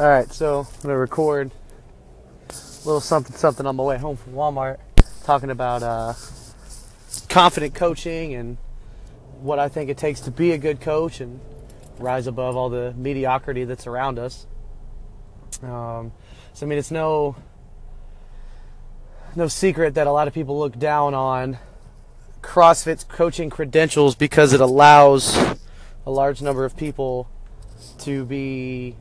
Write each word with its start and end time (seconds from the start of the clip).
All 0.00 0.08
right, 0.08 0.32
so 0.32 0.60
I'm 0.60 0.80
gonna 0.80 0.96
record 0.96 1.50
a 2.48 2.54
little 2.86 3.02
something 3.02 3.36
something 3.36 3.66
on 3.66 3.76
my 3.76 3.82
way 3.82 3.98
home 3.98 4.16
from 4.16 4.32
Walmart, 4.32 4.78
talking 5.24 5.50
about 5.50 5.82
uh, 5.82 6.14
confident 7.28 7.74
coaching 7.74 8.32
and 8.32 8.56
what 9.42 9.58
I 9.58 9.68
think 9.68 9.90
it 9.90 9.98
takes 9.98 10.20
to 10.20 10.30
be 10.30 10.52
a 10.52 10.56
good 10.56 10.80
coach 10.80 11.20
and 11.20 11.38
rise 11.98 12.26
above 12.26 12.56
all 12.56 12.70
the 12.70 12.94
mediocrity 12.96 13.64
that's 13.64 13.86
around 13.86 14.18
us. 14.18 14.46
Um, 15.62 16.12
so 16.54 16.64
I 16.64 16.66
mean, 16.66 16.78
it's 16.78 16.90
no 16.90 17.36
no 19.36 19.48
secret 19.48 19.96
that 19.96 20.06
a 20.06 20.12
lot 20.12 20.28
of 20.28 20.32
people 20.32 20.58
look 20.58 20.78
down 20.78 21.12
on 21.12 21.58
CrossFit's 22.40 23.04
coaching 23.04 23.50
credentials 23.50 24.14
because 24.14 24.54
it 24.54 24.62
allows 24.62 25.36
a 26.06 26.10
large 26.10 26.40
number 26.40 26.64
of 26.64 26.74
people 26.74 27.28
to 27.98 28.24
be 28.24 28.96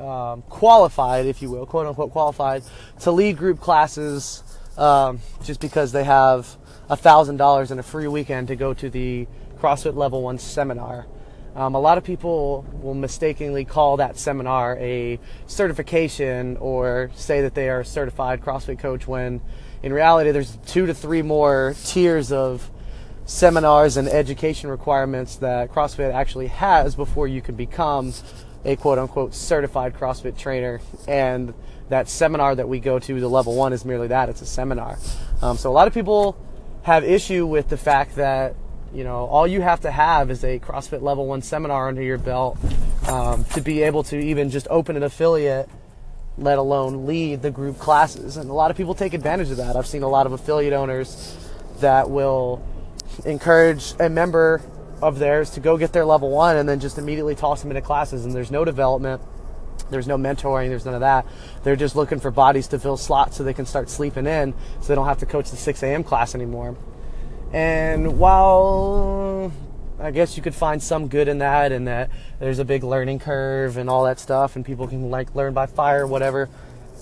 um, 0.00 0.42
qualified, 0.42 1.26
if 1.26 1.42
you 1.42 1.50
will, 1.50 1.66
quote 1.66 1.86
unquote 1.86 2.10
qualified, 2.10 2.62
to 3.00 3.10
lead 3.10 3.36
group 3.36 3.60
classes 3.60 4.42
um, 4.76 5.20
just 5.44 5.60
because 5.60 5.92
they 5.92 6.04
have 6.04 6.56
$1,000 6.88 7.70
and 7.70 7.80
a 7.80 7.82
free 7.82 8.08
weekend 8.08 8.48
to 8.48 8.56
go 8.56 8.74
to 8.74 8.90
the 8.90 9.26
CrossFit 9.58 9.94
Level 9.94 10.22
1 10.22 10.38
seminar. 10.38 11.06
Um, 11.54 11.74
a 11.74 11.80
lot 11.80 11.98
of 11.98 12.04
people 12.04 12.64
will 12.80 12.94
mistakenly 12.94 13.64
call 13.64 13.96
that 13.96 14.16
seminar 14.16 14.76
a 14.78 15.18
certification 15.46 16.56
or 16.58 17.10
say 17.14 17.42
that 17.42 17.54
they 17.54 17.68
are 17.68 17.80
a 17.80 17.84
certified 17.84 18.40
CrossFit 18.40 18.78
coach 18.78 19.06
when 19.06 19.40
in 19.82 19.92
reality 19.92 20.30
there's 20.30 20.56
two 20.66 20.86
to 20.86 20.94
three 20.94 21.22
more 21.22 21.74
tiers 21.84 22.30
of 22.30 22.70
seminars 23.30 23.96
and 23.96 24.08
education 24.08 24.68
requirements 24.68 25.36
that 25.36 25.72
CrossFit 25.72 26.12
actually 26.12 26.48
has 26.48 26.96
before 26.96 27.28
you 27.28 27.40
can 27.40 27.54
become 27.54 28.12
a 28.64 28.74
quote 28.74 28.98
unquote 28.98 29.34
certified 29.34 29.94
CrossFit 29.94 30.36
trainer. 30.36 30.80
And 31.06 31.54
that 31.90 32.08
seminar 32.08 32.56
that 32.56 32.68
we 32.68 32.80
go 32.80 32.98
to, 32.98 33.20
the 33.20 33.28
level 33.28 33.54
one, 33.54 33.72
is 33.72 33.84
merely 33.84 34.08
that 34.08 34.28
it's 34.28 34.42
a 34.42 34.46
seminar. 34.46 34.98
Um, 35.42 35.56
so 35.56 35.70
a 35.70 35.72
lot 35.72 35.86
of 35.86 35.94
people 35.94 36.36
have 36.82 37.04
issue 37.04 37.46
with 37.46 37.68
the 37.68 37.76
fact 37.76 38.16
that 38.16 38.56
you 38.92 39.04
know, 39.04 39.26
all 39.26 39.46
you 39.46 39.60
have 39.60 39.80
to 39.82 39.90
have 39.92 40.32
is 40.32 40.42
a 40.42 40.58
CrossFit 40.58 41.00
Level 41.00 41.24
1 41.28 41.42
seminar 41.42 41.86
under 41.86 42.02
your 42.02 42.18
belt 42.18 42.58
um, 43.06 43.44
to 43.44 43.60
be 43.60 43.82
able 43.82 44.02
to 44.02 44.18
even 44.18 44.50
just 44.50 44.66
open 44.68 44.96
an 44.96 45.04
affiliate, 45.04 45.68
let 46.36 46.58
alone 46.58 47.06
lead 47.06 47.42
the 47.42 47.52
group 47.52 47.78
classes. 47.78 48.36
And 48.36 48.50
a 48.50 48.52
lot 48.52 48.72
of 48.72 48.76
people 48.76 48.96
take 48.96 49.14
advantage 49.14 49.52
of 49.52 49.58
that. 49.58 49.76
I've 49.76 49.86
seen 49.86 50.02
a 50.02 50.08
lot 50.08 50.26
of 50.26 50.32
affiliate 50.32 50.72
owners 50.72 51.36
that 51.78 52.10
will 52.10 52.60
encourage 53.24 53.94
a 53.98 54.08
member 54.08 54.62
of 55.02 55.18
theirs 55.18 55.50
to 55.50 55.60
go 55.60 55.76
get 55.76 55.92
their 55.92 56.04
Level 56.04 56.30
1 56.30 56.56
and 56.56 56.68
then 56.68 56.80
just 56.80 56.98
immediately 56.98 57.34
toss 57.34 57.62
them 57.62 57.70
into 57.70 57.80
classes, 57.80 58.24
and 58.24 58.34
there's 58.34 58.50
no 58.50 58.64
development. 58.64 59.22
There's 59.90 60.06
no 60.06 60.16
mentoring. 60.16 60.68
There's 60.68 60.84
none 60.84 60.94
of 60.94 61.00
that. 61.00 61.26
They're 61.64 61.76
just 61.76 61.96
looking 61.96 62.20
for 62.20 62.30
bodies 62.30 62.68
to 62.68 62.78
fill 62.78 62.96
slots 62.96 63.36
so 63.36 63.44
they 63.44 63.54
can 63.54 63.66
start 63.66 63.90
sleeping 63.90 64.26
in, 64.26 64.54
so 64.80 64.88
they 64.88 64.94
don't 64.94 65.06
have 65.06 65.18
to 65.18 65.26
coach 65.26 65.50
the 65.50 65.56
6 65.56 65.82
a.m. 65.82 66.04
class 66.04 66.34
anymore. 66.34 66.76
And 67.52 68.18
while 68.18 69.52
I 69.98 70.12
guess 70.12 70.36
you 70.36 70.42
could 70.42 70.54
find 70.54 70.82
some 70.82 71.08
good 71.08 71.28
in 71.28 71.38
that, 71.38 71.72
and 71.72 71.86
that 71.88 72.10
there's 72.38 72.58
a 72.58 72.64
big 72.64 72.84
learning 72.84 73.18
curve 73.18 73.76
and 73.76 73.90
all 73.90 74.04
that 74.04 74.18
stuff, 74.18 74.56
and 74.56 74.64
people 74.64 74.86
can 74.86 75.10
like 75.10 75.34
learn 75.34 75.52
by 75.52 75.66
fire, 75.66 76.06
whatever. 76.06 76.48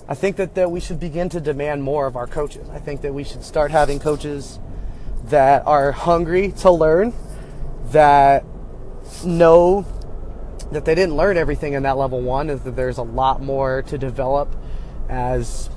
I 0.07 0.15
think 0.15 0.37
that, 0.37 0.55
that 0.55 0.71
we 0.71 0.79
should 0.79 0.99
begin 0.99 1.29
to 1.29 1.39
demand 1.39 1.83
more 1.83 2.07
of 2.07 2.15
our 2.15 2.25
coaches. 2.25 2.67
I 2.69 2.79
think 2.79 3.01
that 3.01 3.13
we 3.13 3.23
should 3.23 3.43
start 3.43 3.69
having 3.69 3.99
coaches 3.99 4.59
that 5.29 5.65
are 5.65 5.91
hungry 5.91 6.51
to 6.51 6.71
learn, 6.71 7.13
that 7.91 8.45
know 9.25 9.85
that 10.71 10.85
they 10.85 10.93
didn't 10.93 11.15
learn 11.15 11.37
everything 11.37 11.73
in 11.73 11.83
that 11.83 11.97
level 11.97 12.21
one, 12.21 12.49
is 12.49 12.61
that 12.61 12.75
there's 12.75 12.97
a 12.97 13.03
lot 13.03 13.41
more 13.41 13.81
to 13.83 13.97
develop 13.97 14.55
as 15.09 15.69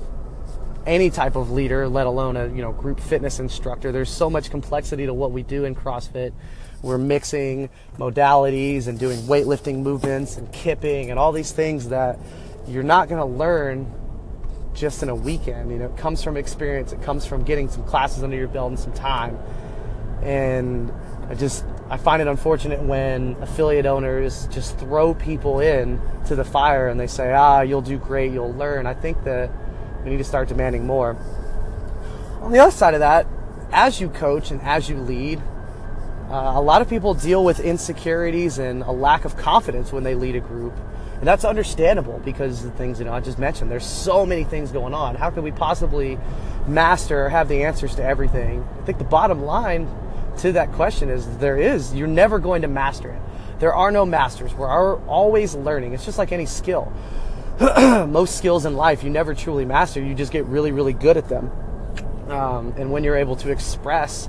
any 0.85 1.09
type 1.09 1.35
of 1.35 1.51
leader, 1.51 1.87
let 1.87 2.05
alone 2.05 2.35
a 2.37 2.47
you 2.47 2.61
know 2.61 2.71
group 2.71 2.99
fitness 2.99 3.39
instructor. 3.39 3.91
There's 3.91 4.09
so 4.09 4.29
much 4.29 4.49
complexity 4.49 5.05
to 5.05 5.13
what 5.13 5.31
we 5.31 5.43
do 5.43 5.65
in 5.65 5.75
CrossFit. 5.75 6.33
We're 6.81 6.97
mixing 6.97 7.69
modalities 7.97 8.87
and 8.87 8.99
doing 8.99 9.19
weightlifting 9.19 9.77
movements 9.77 10.37
and 10.37 10.51
kipping 10.51 11.09
and 11.09 11.17
all 11.17 11.31
these 11.31 11.51
things 11.51 11.89
that 11.89 12.19
you're 12.67 12.83
not 12.83 13.07
going 13.07 13.19
to 13.19 13.37
learn 13.37 13.91
just 14.73 15.03
in 15.03 15.09
a 15.09 15.15
weekend. 15.15 15.71
You 15.71 15.77
know, 15.77 15.85
it 15.85 15.97
comes 15.97 16.23
from 16.23 16.37
experience. 16.37 16.93
It 16.93 17.01
comes 17.01 17.25
from 17.25 17.43
getting 17.43 17.69
some 17.69 17.83
classes 17.83 18.23
under 18.23 18.35
your 18.35 18.47
belt 18.47 18.69
and 18.69 18.79
some 18.79 18.93
time. 18.93 19.37
And 20.21 20.91
I 21.29 21.35
just 21.35 21.65
I 21.89 21.97
find 21.97 22.21
it 22.21 22.27
unfortunate 22.27 22.81
when 22.81 23.35
affiliate 23.41 23.85
owners 23.85 24.47
just 24.47 24.77
throw 24.79 25.13
people 25.13 25.59
in 25.59 26.01
to 26.25 26.35
the 26.35 26.45
fire 26.45 26.87
and 26.87 26.99
they 26.99 27.07
say, 27.07 27.33
"Ah, 27.33 27.61
you'll 27.61 27.81
do 27.81 27.97
great, 27.97 28.31
you'll 28.31 28.53
learn." 28.53 28.87
I 28.87 28.93
think 28.93 29.23
that 29.25 29.51
we 30.03 30.11
need 30.11 30.17
to 30.17 30.23
start 30.23 30.47
demanding 30.47 30.87
more. 30.87 31.17
On 32.41 32.51
the 32.51 32.59
other 32.59 32.71
side 32.71 32.93
of 32.93 32.99
that, 33.01 33.27
as 33.71 34.01
you 34.01 34.09
coach 34.09 34.51
and 34.51 34.61
as 34.61 34.89
you 34.89 34.97
lead, 34.97 35.41
uh, 36.29 36.53
a 36.55 36.61
lot 36.61 36.81
of 36.81 36.89
people 36.89 37.13
deal 37.13 37.43
with 37.43 37.59
insecurities 37.59 38.57
and 38.57 38.81
a 38.83 38.91
lack 38.91 39.23
of 39.25 39.37
confidence 39.37 39.91
when 39.91 40.03
they 40.03 40.15
lead 40.15 40.35
a 40.35 40.39
group. 40.39 40.73
And 41.23 41.27
that's 41.29 41.45
understandable 41.45 42.19
because 42.25 42.63
the 42.63 42.71
things 42.71 42.99
you 42.99 43.05
know 43.05 43.13
I 43.13 43.21
just 43.21 43.39
mentioned. 43.39 43.71
There's 43.71 43.85
so 43.85 44.25
many 44.25 44.43
things 44.43 44.73
going 44.73 44.93
on. 44.93 45.15
How 45.15 45.29
could 45.29 45.45
we 45.45 45.53
possibly 45.53 46.19
master 46.67 47.27
or 47.27 47.29
have 47.29 47.47
the 47.47 47.63
answers 47.63 47.95
to 47.95 48.03
everything? 48.03 48.67
I 48.81 48.85
think 48.85 48.97
the 48.97 49.05
bottom 49.05 49.41
line 49.41 49.87
to 50.39 50.51
that 50.51 50.73
question 50.73 51.07
is 51.07 51.37
there 51.37 51.57
is. 51.57 51.95
You're 51.95 52.09
never 52.09 52.39
going 52.39 52.63
to 52.63 52.67
master 52.67 53.09
it. 53.09 53.21
There 53.59 53.73
are 53.73 53.89
no 53.89 54.05
masters. 54.05 54.53
We're 54.53 54.99
always 55.07 55.55
learning. 55.55 55.93
It's 55.93 56.03
just 56.03 56.17
like 56.17 56.33
any 56.33 56.45
skill. 56.45 56.91
most 58.05 58.37
skills 58.37 58.65
in 58.65 58.75
life 58.75 59.01
you 59.01 59.09
never 59.09 59.33
truly 59.33 59.63
master. 59.63 60.03
You 60.03 60.15
just 60.15 60.33
get 60.33 60.43
really, 60.47 60.73
really 60.73 60.91
good 60.91 61.15
at 61.15 61.29
them. 61.29 61.49
Um, 62.27 62.73
and 62.75 62.91
when 62.91 63.05
you're 63.05 63.15
able 63.15 63.37
to 63.37 63.49
express 63.49 64.27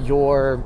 your 0.00 0.56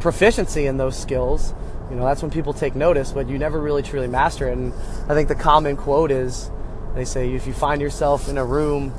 proficiency 0.00 0.66
in 0.66 0.76
those 0.76 0.98
skills, 0.98 1.54
you 1.90 1.96
know, 1.96 2.04
that's 2.04 2.22
when 2.22 2.30
people 2.30 2.52
take 2.52 2.74
notice, 2.74 3.12
but 3.12 3.28
you 3.28 3.38
never 3.38 3.60
really 3.60 3.82
truly 3.82 4.06
master 4.06 4.48
it. 4.48 4.56
And 4.56 4.72
I 5.08 5.14
think 5.14 5.28
the 5.28 5.34
common 5.34 5.76
quote 5.76 6.10
is 6.10 6.50
they 6.94 7.04
say, 7.04 7.32
if 7.32 7.46
you 7.46 7.52
find 7.52 7.80
yourself 7.80 8.28
in 8.28 8.38
a 8.38 8.44
room 8.44 8.90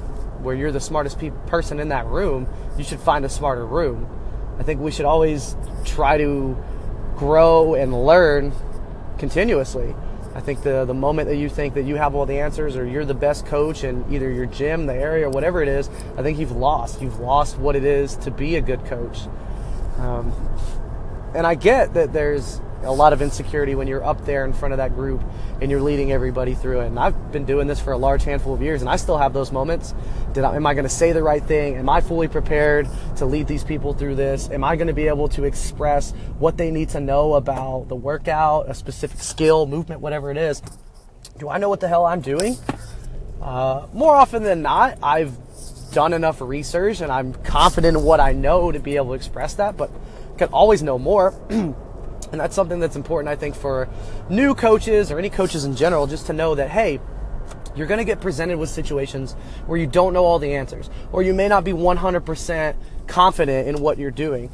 where 0.44 0.56
you're 0.56 0.72
the 0.72 0.80
smartest 0.80 1.20
pe- 1.20 1.32
person 1.48 1.80
in 1.80 1.90
that 1.90 2.06
room, 2.08 2.48
you 2.78 2.84
should 2.84 3.00
find 3.00 3.26
a 3.26 3.30
smarter 3.30 3.66
room. 3.66 4.08
I 4.60 4.64
think 4.64 4.82
we 4.82 4.92
should 4.92 5.06
always 5.06 5.56
try 5.86 6.18
to 6.18 6.58
grow 7.16 7.76
and 7.76 8.06
learn 8.06 8.54
continuously. 9.18 9.96
I 10.34 10.40
think 10.40 10.64
the 10.64 10.86
the 10.86 10.94
moment 10.94 11.28
that 11.28 11.36
you 11.36 11.50
think 11.50 11.74
that 11.74 11.84
you 11.84 11.96
have 11.96 12.16
all 12.16 12.26
the 12.26 12.40
answers 12.40 12.78
or 12.78 12.86
you're 12.86 13.06
the 13.06 13.14
best 13.14 13.46
coach 13.46 13.84
in 13.84 14.06
either 14.12 14.32
your 14.32 14.46
gym, 14.46 14.86
the 14.86 14.94
area, 14.94 15.30
whatever 15.30 15.62
it 15.62 15.68
is, 15.68 15.90
I 16.18 16.22
think 16.24 16.40
you've 16.40 16.54
lost. 16.54 17.02
You've 17.02 17.20
lost 17.20 17.58
what 17.58 17.76
it 17.76 17.84
is 17.84 18.16
to 18.18 18.32
be 18.32 18.56
a 18.56 18.62
good 18.62 18.86
coach. 18.86 19.20
Um, 19.98 20.32
and 21.34 21.48
I 21.48 21.56
get 21.56 21.94
that 21.94 22.14
there's 22.14 22.60
a 22.84 22.92
lot 22.92 23.14
of 23.14 23.22
insecurity 23.22 23.76
when 23.76 23.88
you're 23.88 24.04
up 24.04 24.26
there 24.26 24.44
in 24.44 24.54
front 24.54 24.74
of 24.74 24.78
that 24.78 24.96
group 24.96 25.22
and 25.62 25.70
you're 25.70 25.82
leading 25.82 26.12
everybody 26.12 26.56
through 26.56 26.82
it. 26.82 26.88
And 26.88 27.00
I've 27.00 27.32
been 27.32 27.46
doing 27.46 27.68
this 27.68 27.80
for 27.80 27.94
a 27.94 27.98
large 27.98 28.24
handful 28.24 28.54
of 28.54 28.62
years, 28.62 28.82
and 28.82 28.90
I 28.90 28.96
still 28.96 29.18
have 29.18 29.34
those 29.34 29.52
moments. 29.52 29.94
Did 30.34 30.44
I, 30.44 30.56
am 30.56 30.66
I 30.66 30.74
going 30.74 30.86
to 30.86 30.90
say 30.90 31.12
the 31.12 31.22
right 31.22 31.44
thing? 31.44 31.76
Am 31.76 31.90
I 31.90 32.02
fully 32.02 32.28
prepared 32.28 32.88
to 33.18 33.26
lead 33.26 33.48
these 33.48 33.64
people 33.64 33.94
through 33.94 34.16
this? 34.16 34.50
Am 34.50 34.64
I 34.64 34.76
going 34.76 34.88
to 34.88 34.94
be 34.94 35.08
able 35.08 35.28
to 35.30 35.44
express 35.44 36.12
what 36.40 36.58
they 36.58 36.72
need 36.72 36.90
to 36.90 37.00
know 37.00 37.36
about 37.36 37.88
the 37.88 37.96
workout, 37.96 38.70
a 38.70 38.74
specific 38.74 39.20
skill, 39.20 39.68
movement, 39.68 40.02
whatever 40.02 40.32
it 40.32 40.38
is? 40.38 40.62
Do 41.38 41.50
I 41.50 41.60
know 41.60 41.70
what 41.70 41.80
the 41.80 41.88
hell 41.88 42.06
I'm 42.06 42.22
doing? 42.22 42.58
Uh, 43.42 43.88
more 43.94 44.16
often 44.16 44.44
than 44.44 44.62
not, 44.62 44.98
I've 45.02 45.36
done 45.92 46.14
enough 46.14 46.42
research 46.42 47.02
and 47.02 47.12
I'm 47.12 47.34
confident 47.34 47.98
in 47.98 48.04
what 48.04 48.20
I 48.20 48.32
know 48.32 48.72
to 48.72 48.80
be 48.80 48.96
able 48.96 49.08
to 49.08 49.14
express 49.14 49.56
that, 49.56 49.78
but 49.78 49.92
can 50.38 50.50
always 50.50 50.82
know 50.84 50.98
more. 50.98 51.34
And 52.32 52.40
that's 52.40 52.56
something 52.56 52.80
that's 52.80 52.96
important, 52.96 53.28
I 53.28 53.36
think, 53.36 53.56
for 53.56 53.90
new 54.30 54.56
coaches 54.56 55.12
or 55.12 55.20
any 55.20 55.30
coaches 55.30 55.66
in 55.66 55.76
general, 55.76 56.08
just 56.08 56.28
to 56.28 56.34
know 56.34 56.56
that, 56.56 56.70
hey, 56.70 57.02
you're 57.76 57.88
going 57.88 57.98
to 57.98 58.06
get 58.06 58.22
presented 58.22 58.58
with 58.58 58.70
situations 58.70 59.34
where 59.66 59.78
you 59.78 59.88
don't 59.88 60.14
know 60.14 60.24
all 60.24 60.40
the 60.40 60.56
answers, 60.56 60.90
or 61.12 61.24
you 61.24 61.34
may 61.34 61.48
not 61.48 61.64
be 61.64 61.72
100% 61.72 62.76
confident 63.08 63.68
in 63.68 63.82
what 63.82 63.98
you're 63.98 64.12
doing. 64.12 64.50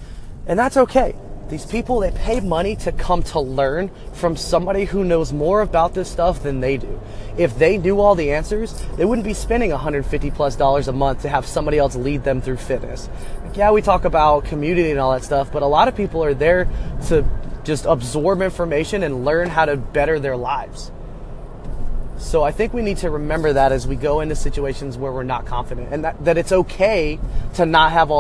And 0.47 0.57
that's 0.57 0.77
okay. 0.77 1.15
These 1.50 1.66
people, 1.66 2.02
they 2.02 2.12
pay 2.12 2.42
money 2.42 2.76
to 2.78 2.92
come 2.92 3.24
to 3.24 3.40
learn 3.40 3.90
from 4.12 4.36
somebody 4.36 4.84
who 4.84 5.06
knows 5.06 5.32
more 5.32 5.62
about 5.62 5.94
this 5.94 6.12
stuff 6.12 6.44
than 6.44 6.60
they 6.60 6.76
do. 6.76 7.00
If 7.38 7.58
they 7.58 7.78
knew 7.78 8.02
all 8.02 8.16
the 8.16 8.34
answers, 8.34 8.74
they 8.98 9.06
wouldn't 9.06 9.26
be 9.26 9.34
spending 9.34 9.72
150 9.72 10.32
plus 10.32 10.58
dollars 10.58 10.90
a 10.90 10.92
month 10.92 11.22
to 11.22 11.30
have 11.30 11.46
somebody 11.46 11.78
else 11.78 11.96
lead 11.96 12.26
them 12.26 12.42
through 12.42 12.58
fitness. 12.58 13.10
Like, 13.46 13.56
yeah, 13.56 13.72
we 13.72 13.82
talk 13.82 14.04
about 14.04 14.44
community 14.44 14.92
and 14.92 15.00
all 15.00 15.14
that 15.14 15.24
stuff, 15.24 15.52
but 15.52 15.64
a 15.64 15.68
lot 15.68 15.88
of 15.88 15.96
people 15.96 16.22
are 16.22 16.34
there 16.34 16.68
to 17.08 17.26
just 17.64 17.86
absorb 17.86 18.42
information 18.42 19.04
and 19.04 19.24
learn 19.24 19.48
how 19.48 19.66
to 19.66 19.78
better 19.78 20.20
their 20.20 20.38
lives. 20.38 20.92
So 22.18 22.42
I 22.44 22.52
think 22.52 22.74
we 22.74 22.82
need 22.82 22.98
to 22.98 23.12
remember 23.12 23.54
that 23.54 23.72
as 23.72 23.88
we 23.88 23.96
go 23.96 24.22
into 24.22 24.36
situations 24.36 24.98
where 24.98 25.12
we're 25.12 25.24
not 25.24 25.46
confident 25.46 25.94
and 25.94 26.04
that, 26.04 26.26
that 26.26 26.38
it's 26.38 26.52
okay 26.52 27.20
to 27.54 27.66
not 27.66 27.92
have 27.92 28.10
all 28.10 28.16